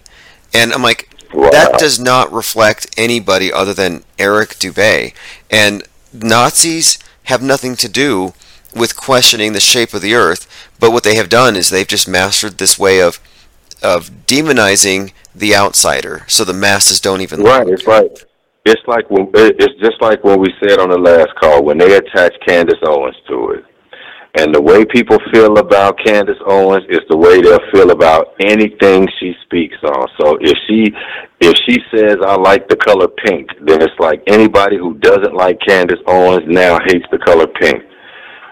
And 0.54 0.74
I'm 0.74 0.84
like, 0.84 1.10
Wow. 1.34 1.50
that 1.50 1.80
does 1.80 2.00
not 2.00 2.32
reflect 2.32 2.94
anybody 2.96 3.52
other 3.52 3.74
than 3.74 4.04
Eric 4.20 4.50
Dubay. 4.52 5.14
And 5.50 5.84
Nazis 6.14 7.00
have 7.24 7.42
nothing 7.42 7.76
to 7.78 7.90
do 7.90 8.34
with 8.76 8.96
questioning 8.96 9.54
the 9.54 9.60
shape 9.60 9.94
of 9.94 10.02
the 10.02 10.14
earth, 10.14 10.48
but 10.80 10.92
what 10.92 11.04
they 11.04 11.16
have 11.16 11.30
done 11.30 11.56
is 11.56 11.70
they've 11.70 11.88
just 11.88 12.08
mastered 12.08 12.58
this 12.58 12.78
way 12.78 13.02
of 13.02 13.20
of 13.84 14.10
demonizing 14.26 15.14
the 15.36 15.56
outsider, 15.56 16.24
so 16.28 16.44
the 16.44 16.54
masses 16.54 17.00
don't 17.00 17.22
even 17.22 17.42
Right. 17.42 17.68
It's 17.68 17.88
like 17.88 18.26
it's 18.66 18.82
like 18.88 19.10
when 19.10 19.30
it's 19.34 19.80
just 19.82 20.02
like 20.02 20.24
when 20.24 20.40
we 20.40 20.54
said 20.64 20.80
on 20.80 20.90
the 20.90 20.98
last 20.98 21.36
call 21.40 21.64
when 21.64 21.78
they 21.78 21.98
attach 21.98 22.34
Candace 22.48 22.80
Owens 22.88 23.16
to 23.28 23.52
it. 23.52 23.66
And 24.36 24.56
the 24.56 24.62
way 24.62 24.84
people 24.84 25.20
feel 25.32 25.60
about 25.60 26.00
Candace 26.04 26.40
Owens 26.48 26.86
is 26.90 27.02
the 27.08 27.18
way 27.18 27.40
they'll 27.40 27.72
feel 27.72 27.92
about 27.92 28.34
anything 28.40 29.08
she 29.20 29.36
speaks 29.44 29.76
on. 29.84 30.08
So 30.20 30.38
if 30.42 30.58
she 30.68 30.92
if 31.40 31.56
she 31.68 31.78
says 31.94 32.18
I 32.26 32.36
like 32.36 32.68
the 32.70 32.78
color 32.78 33.08
pink, 33.08 33.50
then 33.62 33.82
it's 33.82 34.00
like 34.00 34.24
anybody 34.28 34.78
who 34.78 34.96
doesn't 34.96 35.36
like 35.36 35.60
Candace 35.60 36.00
Owens 36.08 36.46
now 36.48 36.80
hates 36.88 37.06
the 37.12 37.20
color 37.20 37.48
pink. 37.48 37.84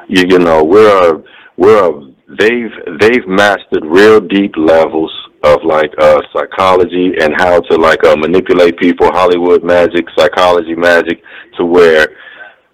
You 0.07 0.25
you 0.27 0.39
know, 0.39 0.63
we're 0.63 1.15
a, 1.15 1.23
we're 1.57 1.89
a, 1.89 2.10
they've 2.39 2.99
they've 2.99 3.27
mastered 3.27 3.85
real 3.85 4.19
deep 4.19 4.53
levels 4.57 5.11
of 5.43 5.63
like 5.63 5.91
uh 5.97 6.21
psychology 6.33 7.13
and 7.19 7.33
how 7.37 7.59
to 7.59 7.75
like 7.77 8.03
uh, 8.03 8.15
manipulate 8.15 8.77
people, 8.77 9.07
Hollywood 9.11 9.63
magic, 9.63 10.05
psychology 10.17 10.75
magic 10.75 11.21
to 11.57 11.65
where 11.65 12.07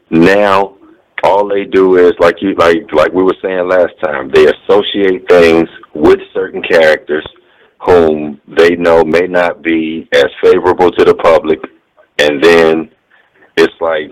now 0.10 0.76
all 1.24 1.48
they 1.48 1.66
do 1.66 1.98
is 1.98 2.14
like 2.20 2.36
you 2.42 2.54
like 2.56 2.78
like 2.94 3.12
we 3.12 3.24
were 3.24 3.36
saying 3.42 3.68
last 3.68 3.94
time 4.04 4.30
they 4.34 4.46
associate 4.46 5.28
things 5.30 5.68
with 5.94 6.20
certain 6.34 6.62
characters 6.62 7.26
whom 7.86 8.42
they 8.58 8.76
know 8.76 9.04
may 9.04 9.28
not 9.28 9.62
be 9.62 10.08
as 10.14 10.26
favorable 10.44 10.92
to 10.92 11.06
the 11.06 11.16
public. 11.16 11.60
And 12.20 12.44
then 12.44 12.90
it's 13.56 13.74
like 13.80 14.12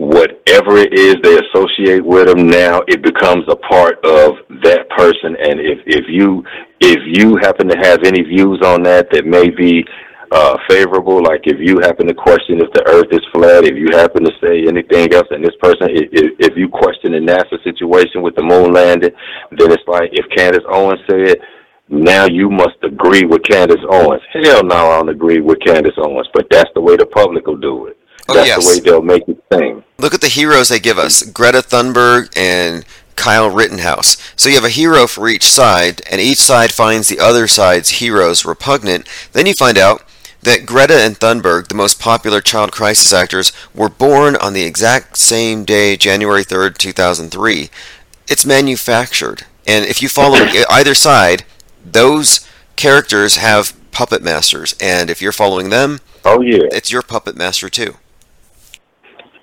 whatever 0.00 0.78
it 0.78 0.96
is 0.96 1.16
they 1.22 1.36
associate 1.36 2.02
with 2.02 2.26
them 2.26 2.46
now 2.46 2.80
it 2.88 3.02
becomes 3.02 3.44
a 3.52 3.56
part 3.68 4.00
of 4.02 4.32
that 4.64 4.88
person 4.96 5.36
and 5.36 5.60
if 5.60 5.76
if 5.84 6.08
you 6.08 6.42
if 6.80 6.96
you 7.04 7.36
happen 7.36 7.68
to 7.68 7.76
have 7.76 8.00
any 8.04 8.22
views 8.22 8.58
on 8.64 8.82
that 8.82 9.10
that 9.12 9.26
may 9.26 9.50
be 9.50 9.84
uh 10.32 10.56
favorable 10.70 11.22
like 11.22 11.42
if 11.44 11.60
you 11.60 11.76
happen 11.84 12.06
to 12.06 12.14
question 12.14 12.64
if 12.64 12.72
the 12.72 12.82
earth 12.88 13.12
is 13.12 13.20
flat 13.30 13.62
if 13.68 13.76
you 13.76 13.88
happen 13.92 14.24
to 14.24 14.32
say 14.40 14.64
anything 14.64 15.12
else 15.12 15.28
and 15.32 15.44
this 15.44 15.56
person 15.60 15.86
if, 15.92 16.32
if 16.48 16.56
you 16.56 16.66
question 16.66 17.12
the 17.12 17.20
nasa 17.20 17.62
situation 17.62 18.22
with 18.22 18.34
the 18.36 18.42
moon 18.42 18.72
landing 18.72 19.12
then 19.58 19.70
it's 19.70 19.84
like 19.86 20.08
if 20.14 20.24
candace 20.34 20.64
owens 20.72 21.00
said 21.10 21.36
now 21.90 22.24
you 22.24 22.48
must 22.48 22.78
agree 22.84 23.24
with 23.24 23.42
Candace 23.42 23.84
Owens. 23.90 24.22
Hell 24.32 24.62
no, 24.62 24.76
I 24.76 24.98
don't 24.98 25.08
agree 25.08 25.40
with 25.40 25.58
Candace 25.58 25.98
Owens, 25.98 26.28
but 26.32 26.46
that's 26.48 26.70
the 26.76 26.80
way 26.80 26.94
the 26.94 27.04
public 27.04 27.48
will 27.48 27.56
do 27.56 27.86
it. 27.86 27.99
Oh, 28.30 28.34
That's 28.34 28.46
yes. 28.46 28.64
the 28.64 28.74
way 28.74 28.80
they'll 28.80 29.02
make 29.02 29.28
it 29.28 29.42
sing. 29.52 29.84
Look 29.98 30.14
at 30.14 30.20
the 30.20 30.28
heroes 30.28 30.68
they 30.68 30.78
give 30.80 30.98
us 30.98 31.22
Greta 31.22 31.58
Thunberg 31.58 32.32
and 32.36 32.84
Kyle 33.16 33.50
Rittenhouse. 33.50 34.16
So 34.36 34.48
you 34.48 34.54
have 34.54 34.64
a 34.64 34.68
hero 34.70 35.06
for 35.06 35.28
each 35.28 35.42
side, 35.44 36.00
and 36.10 36.20
each 36.20 36.38
side 36.38 36.72
finds 36.72 37.08
the 37.08 37.18
other 37.20 37.46
side's 37.46 37.90
heroes 37.98 38.44
repugnant. 38.44 39.06
Then 39.32 39.46
you 39.46 39.54
find 39.54 39.76
out 39.76 40.04
that 40.42 40.64
Greta 40.64 40.94
and 41.02 41.18
Thunberg, 41.18 41.68
the 41.68 41.74
most 41.74 42.00
popular 42.00 42.40
child 42.40 42.72
crisis 42.72 43.12
actors, 43.12 43.52
were 43.74 43.90
born 43.90 44.36
on 44.36 44.54
the 44.54 44.62
exact 44.62 45.18
same 45.18 45.64
day, 45.64 45.96
January 45.98 46.44
3rd, 46.44 46.78
2003. 46.78 47.68
It's 48.28 48.46
manufactured. 48.46 49.44
And 49.66 49.84
if 49.84 50.00
you 50.00 50.08
follow 50.08 50.38
either 50.70 50.94
side, 50.94 51.44
those 51.84 52.48
characters 52.76 53.36
have 53.36 53.74
puppet 53.92 54.22
masters. 54.22 54.74
And 54.80 55.10
if 55.10 55.20
you're 55.20 55.32
following 55.32 55.68
them, 55.68 55.98
Oh 56.24 56.40
yeah. 56.40 56.68
it's 56.72 56.90
your 56.90 57.02
puppet 57.02 57.36
master 57.36 57.68
too. 57.68 57.96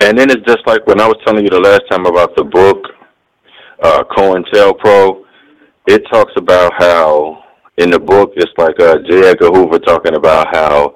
And 0.02 0.18
then 0.18 0.30
it's 0.30 0.46
just 0.46 0.66
like 0.68 0.86
when 0.86 1.02
I 1.02 1.08
was 1.08 1.18
telling 1.26 1.44
you 1.44 1.50
the 1.50 1.60
last 1.60 1.82
time 1.90 2.06
about 2.06 2.36
the 2.36 2.44
book, 2.44 2.78
uh, 3.82 4.04
COINTELPRO, 4.16 5.24
it 5.88 6.04
talks 6.12 6.34
about 6.38 6.72
how 6.78 7.44
in 7.78 7.90
the 7.90 8.00
book 8.00 8.32
it's 8.36 8.52
like 8.58 8.80
uh, 8.80 8.98
J. 9.10 9.30
Edgar 9.30 9.48
Hoover 9.48 9.80
talking 9.80 10.16
about 10.16 10.48
how 10.56 10.96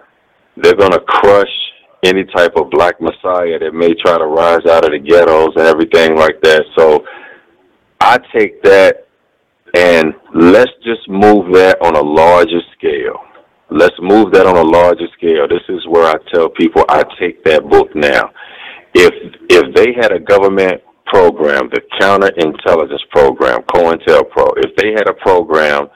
they're 0.58 0.76
going 0.76 0.92
to 0.92 1.00
crush 1.00 1.48
any 2.04 2.24
type 2.36 2.54
of 2.56 2.70
black 2.72 3.00
messiah 3.00 3.60
that 3.60 3.72
may 3.74 3.94
try 3.94 4.18
to 4.18 4.26
rise 4.26 4.66
out 4.70 4.86
of 4.86 4.92
the 4.92 5.00
ghettos 5.00 5.54
and 5.56 5.68
everything 5.68 6.16
like 6.16 6.42
that. 6.42 6.64
So 6.78 7.06
I 8.00 8.18
take 8.36 8.62
that 8.64 9.08
and 9.76 10.14
let's 10.34 10.72
just 10.84 11.08
move 11.08 11.54
that 11.54 11.78
on 11.82 11.96
a 11.96 12.02
larger 12.02 12.60
scale. 12.78 13.20
Let's 13.70 13.96
move 14.02 14.34
that 14.34 14.46
on 14.46 14.58
a 14.58 14.64
larger 14.64 15.08
scale. 15.16 15.48
This 15.48 15.64
is 15.70 15.86
where 15.88 16.06
I 16.06 16.16
tell 16.34 16.50
people 16.50 16.84
I 16.90 17.04
take 17.20 17.44
that 17.46 17.70
book 17.70 17.96
now. 17.96 18.32
If 18.94 19.14
if 19.50 19.76
they 19.76 19.94
had 19.94 20.12
a 20.12 20.20
government 20.20 20.82
program, 21.06 21.70
the 21.72 21.82
counterintelligence 22.00 23.08
program, 23.12 23.62
COINTELPRO, 23.64 24.54
if 24.58 24.76
they 24.78 24.92
had 24.92 25.08
a 25.08 25.14
program 25.14 25.90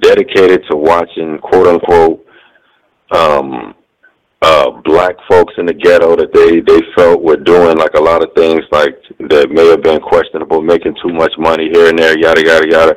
dedicated 0.00 0.62
to 0.70 0.76
watching 0.76 1.38
quote 1.38 1.66
unquote 1.66 2.26
um 3.12 3.74
uh 4.40 4.70
black 4.84 5.14
folks 5.28 5.54
in 5.58 5.66
the 5.66 5.74
ghetto 5.74 6.16
that 6.16 6.32
they 6.32 6.60
they 6.60 6.80
felt 6.96 7.22
were 7.22 7.36
doing 7.36 7.76
like 7.76 7.94
a 7.94 8.00
lot 8.00 8.22
of 8.22 8.30
things 8.34 8.60
like 8.72 8.96
that 9.30 9.50
may 9.50 9.68
have 9.68 9.82
been 9.82 10.00
questionable, 10.00 10.62
making 10.62 10.94
too 11.02 11.12
much 11.12 11.32
money 11.38 11.68
here 11.72 11.88
and 11.88 11.98
there, 11.98 12.18
yada 12.18 12.42
yada 12.44 12.66
yada. 12.68 12.94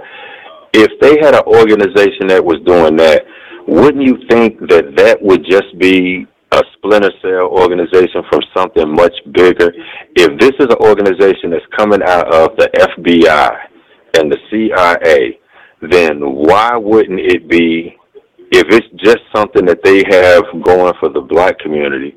If 0.73 0.91
they 0.99 1.17
had 1.21 1.35
an 1.35 1.43
organization 1.45 2.27
that 2.27 2.43
was 2.43 2.57
doing 2.65 2.95
that, 2.97 3.23
wouldn't 3.67 4.03
you 4.03 4.17
think 4.29 4.59
that 4.69 4.95
that 4.97 5.21
would 5.21 5.45
just 5.45 5.77
be 5.79 6.27
splinter 6.85 7.11
cell 7.21 7.47
organization 7.51 8.23
from 8.29 8.41
something 8.55 8.95
much 8.95 9.13
bigger. 9.33 9.71
If 10.15 10.39
this 10.39 10.51
is 10.59 10.67
an 10.69 10.77
organization 10.81 11.51
that's 11.51 11.65
coming 11.77 12.01
out 12.03 12.33
of 12.33 12.55
the 12.57 12.69
FBI 12.97 13.57
and 14.17 14.31
the 14.31 14.37
CIA, 14.49 15.39
then 15.81 16.19
why 16.21 16.75
wouldn't 16.75 17.19
it 17.19 17.49
be, 17.49 17.95
if 18.51 18.65
it's 18.69 19.03
just 19.03 19.19
something 19.35 19.65
that 19.65 19.83
they 19.83 20.03
have 20.09 20.43
going 20.63 20.93
for 20.99 21.09
the 21.09 21.21
black 21.21 21.59
community, 21.59 22.15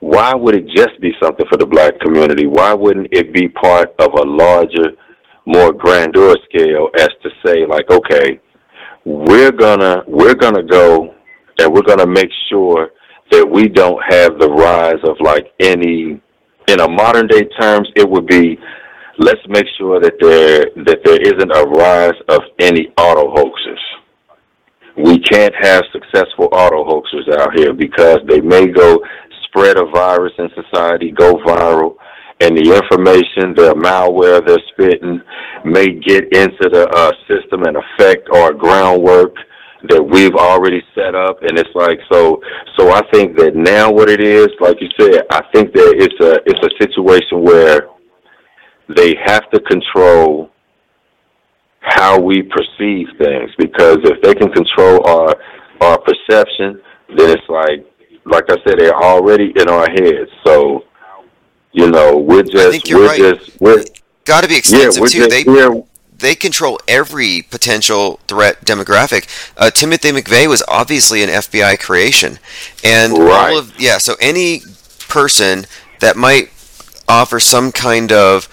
why 0.00 0.34
would 0.34 0.54
it 0.54 0.66
just 0.74 1.00
be 1.00 1.12
something 1.22 1.46
for 1.48 1.56
the 1.56 1.66
black 1.66 1.98
community? 2.00 2.46
Why 2.46 2.74
wouldn't 2.74 3.08
it 3.12 3.32
be 3.32 3.48
part 3.48 3.94
of 4.00 4.10
a 4.14 4.22
larger, 4.22 4.92
more 5.46 5.72
grandeur 5.72 6.34
scale 6.48 6.88
as 6.98 7.08
to 7.22 7.30
say 7.44 7.66
like, 7.66 7.88
okay, 7.90 8.40
we're 9.04 9.52
gonna 9.52 10.02
we're 10.06 10.34
gonna 10.34 10.62
go 10.62 11.14
and 11.58 11.72
we're 11.72 11.82
gonna 11.82 12.06
make 12.06 12.30
sure 12.48 12.90
that 13.32 13.48
we 13.50 13.68
don't 13.68 14.00
have 14.08 14.38
the 14.38 14.48
rise 14.48 15.02
of 15.04 15.16
like 15.20 15.52
any 15.60 16.20
in 16.68 16.80
a 16.80 16.88
modern 16.88 17.26
day 17.26 17.42
terms 17.58 17.88
it 17.96 18.08
would 18.08 18.26
be 18.26 18.56
let's 19.18 19.40
make 19.48 19.66
sure 19.78 20.00
that 20.00 20.14
there 20.20 20.66
that 20.84 21.00
there 21.04 21.20
isn't 21.20 21.50
a 21.50 21.64
rise 21.64 22.18
of 22.28 22.40
any 22.60 22.88
auto 22.98 23.34
hoaxers. 23.34 23.82
We 24.96 25.18
can't 25.20 25.54
have 25.60 25.82
successful 25.92 26.48
auto 26.52 26.84
hoaxers 26.84 27.28
out 27.38 27.58
here 27.58 27.72
because 27.72 28.18
they 28.28 28.40
may 28.40 28.66
go 28.66 29.00
spread 29.44 29.78
a 29.78 29.86
virus 29.86 30.32
in 30.38 30.48
society, 30.54 31.10
go 31.10 31.36
viral, 31.36 31.96
and 32.40 32.56
the 32.56 32.74
information, 32.74 33.54
the 33.54 33.74
malware 33.74 34.44
they're 34.46 34.58
spitting 34.72 35.20
may 35.64 35.86
get 35.86 36.24
into 36.34 36.68
the 36.70 36.88
uh, 36.94 37.12
system 37.28 37.62
and 37.62 37.76
affect 37.76 38.28
our 38.34 38.52
groundwork 38.52 39.34
that 39.88 40.02
we've 40.02 40.34
already 40.34 40.82
set 40.94 41.14
up 41.14 41.42
and 41.42 41.58
it's 41.58 41.74
like 41.74 41.98
so 42.10 42.40
so 42.78 42.92
I 42.92 43.02
think 43.12 43.36
that 43.38 43.56
now 43.56 43.90
what 43.90 44.08
it 44.08 44.20
is 44.20 44.48
like 44.60 44.76
you 44.80 44.88
said 44.98 45.22
I 45.30 45.42
think 45.52 45.72
that 45.72 45.94
it's 45.98 46.20
a 46.24 46.40
it's 46.46 46.60
a 46.64 46.70
situation 46.82 47.42
where 47.42 47.88
they 48.96 49.14
have 49.24 49.48
to 49.50 49.60
control 49.60 50.50
how 51.80 52.20
we 52.20 52.42
perceive 52.42 53.08
things 53.18 53.50
because 53.58 53.98
if 54.04 54.22
they 54.22 54.34
can 54.34 54.52
control 54.52 55.04
our 55.06 55.34
our 55.80 55.98
perception 56.00 56.80
then 57.16 57.30
it's 57.30 57.48
like 57.48 57.84
like 58.24 58.44
I 58.50 58.56
said 58.64 58.78
they're 58.78 58.94
already 58.94 59.52
in 59.56 59.68
our 59.68 59.88
heads 59.90 60.30
so 60.46 60.84
you 61.72 61.90
know 61.90 62.18
we're 62.18 62.42
just 62.44 62.56
I 62.68 62.70
think 62.70 62.88
you're 62.88 63.00
we're 63.00 63.06
right. 63.08 63.18
just 63.18 63.60
we're 63.60 63.82
Got 64.24 64.42
to 64.42 64.48
be 64.48 64.54
yeah 64.54 64.58
extensive 64.58 65.00
we're 65.00 65.08
too. 65.08 65.18
just 65.26 65.30
They 65.30 65.42
they 66.22 66.34
control 66.34 66.80
every 66.88 67.42
potential 67.50 68.18
threat 68.28 68.64
demographic. 68.64 69.26
Uh, 69.58 69.70
Timothy 69.70 70.10
McVeigh 70.10 70.48
was 70.48 70.62
obviously 70.68 71.22
an 71.22 71.28
FBI 71.28 71.78
creation, 71.78 72.38
and 72.82 73.12
Right. 73.18 73.50
all 73.50 73.58
of 73.58 73.78
yeah. 73.78 73.98
So 73.98 74.16
any 74.20 74.62
person 75.08 75.66
that 76.00 76.16
might 76.16 76.50
offer 77.08 77.38
some 77.38 77.70
kind 77.72 78.10
of 78.12 78.48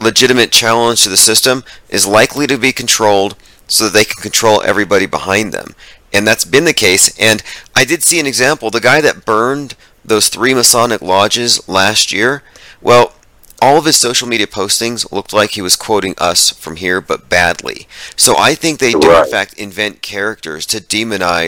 legitimate 0.00 0.50
challenge 0.50 1.02
to 1.04 1.08
the 1.08 1.16
system 1.16 1.62
is 1.88 2.06
likely 2.06 2.46
to 2.48 2.58
be 2.58 2.72
controlled 2.72 3.36
so 3.68 3.84
that 3.84 3.92
they 3.92 4.04
can 4.04 4.20
control 4.20 4.60
everybody 4.62 5.06
behind 5.06 5.52
them. 5.52 5.74
And 6.12 6.26
that's 6.26 6.44
been 6.44 6.64
the 6.64 6.72
case. 6.74 7.16
And 7.18 7.42
I 7.74 7.84
did 7.84 8.02
see 8.02 8.20
an 8.20 8.26
example. 8.26 8.70
The 8.70 8.80
guy 8.80 9.00
that 9.00 9.24
burned 9.24 9.74
those 10.04 10.28
three 10.28 10.54
Masonic 10.54 11.00
lodges 11.00 11.66
last 11.68 12.12
year, 12.12 12.42
well, 12.82 13.14
all 13.62 13.78
of 13.78 13.84
his 13.84 13.96
social 13.96 14.28
media 14.28 14.46
postings 14.46 15.10
looked 15.10 15.32
like 15.32 15.50
he 15.52 15.62
was 15.62 15.76
quoting 15.76 16.14
us 16.18 16.50
from 16.50 16.76
here, 16.76 17.00
but 17.00 17.28
badly. 17.28 17.88
So 18.16 18.36
I 18.36 18.54
think 18.54 18.78
they 18.78 18.92
do, 18.92 19.08
Right. 19.10 19.24
in 19.24 19.30
fact, 19.30 19.54
invent 19.54 20.02
characters 20.02 20.66
to 20.66 20.78
demonize. 20.80 21.42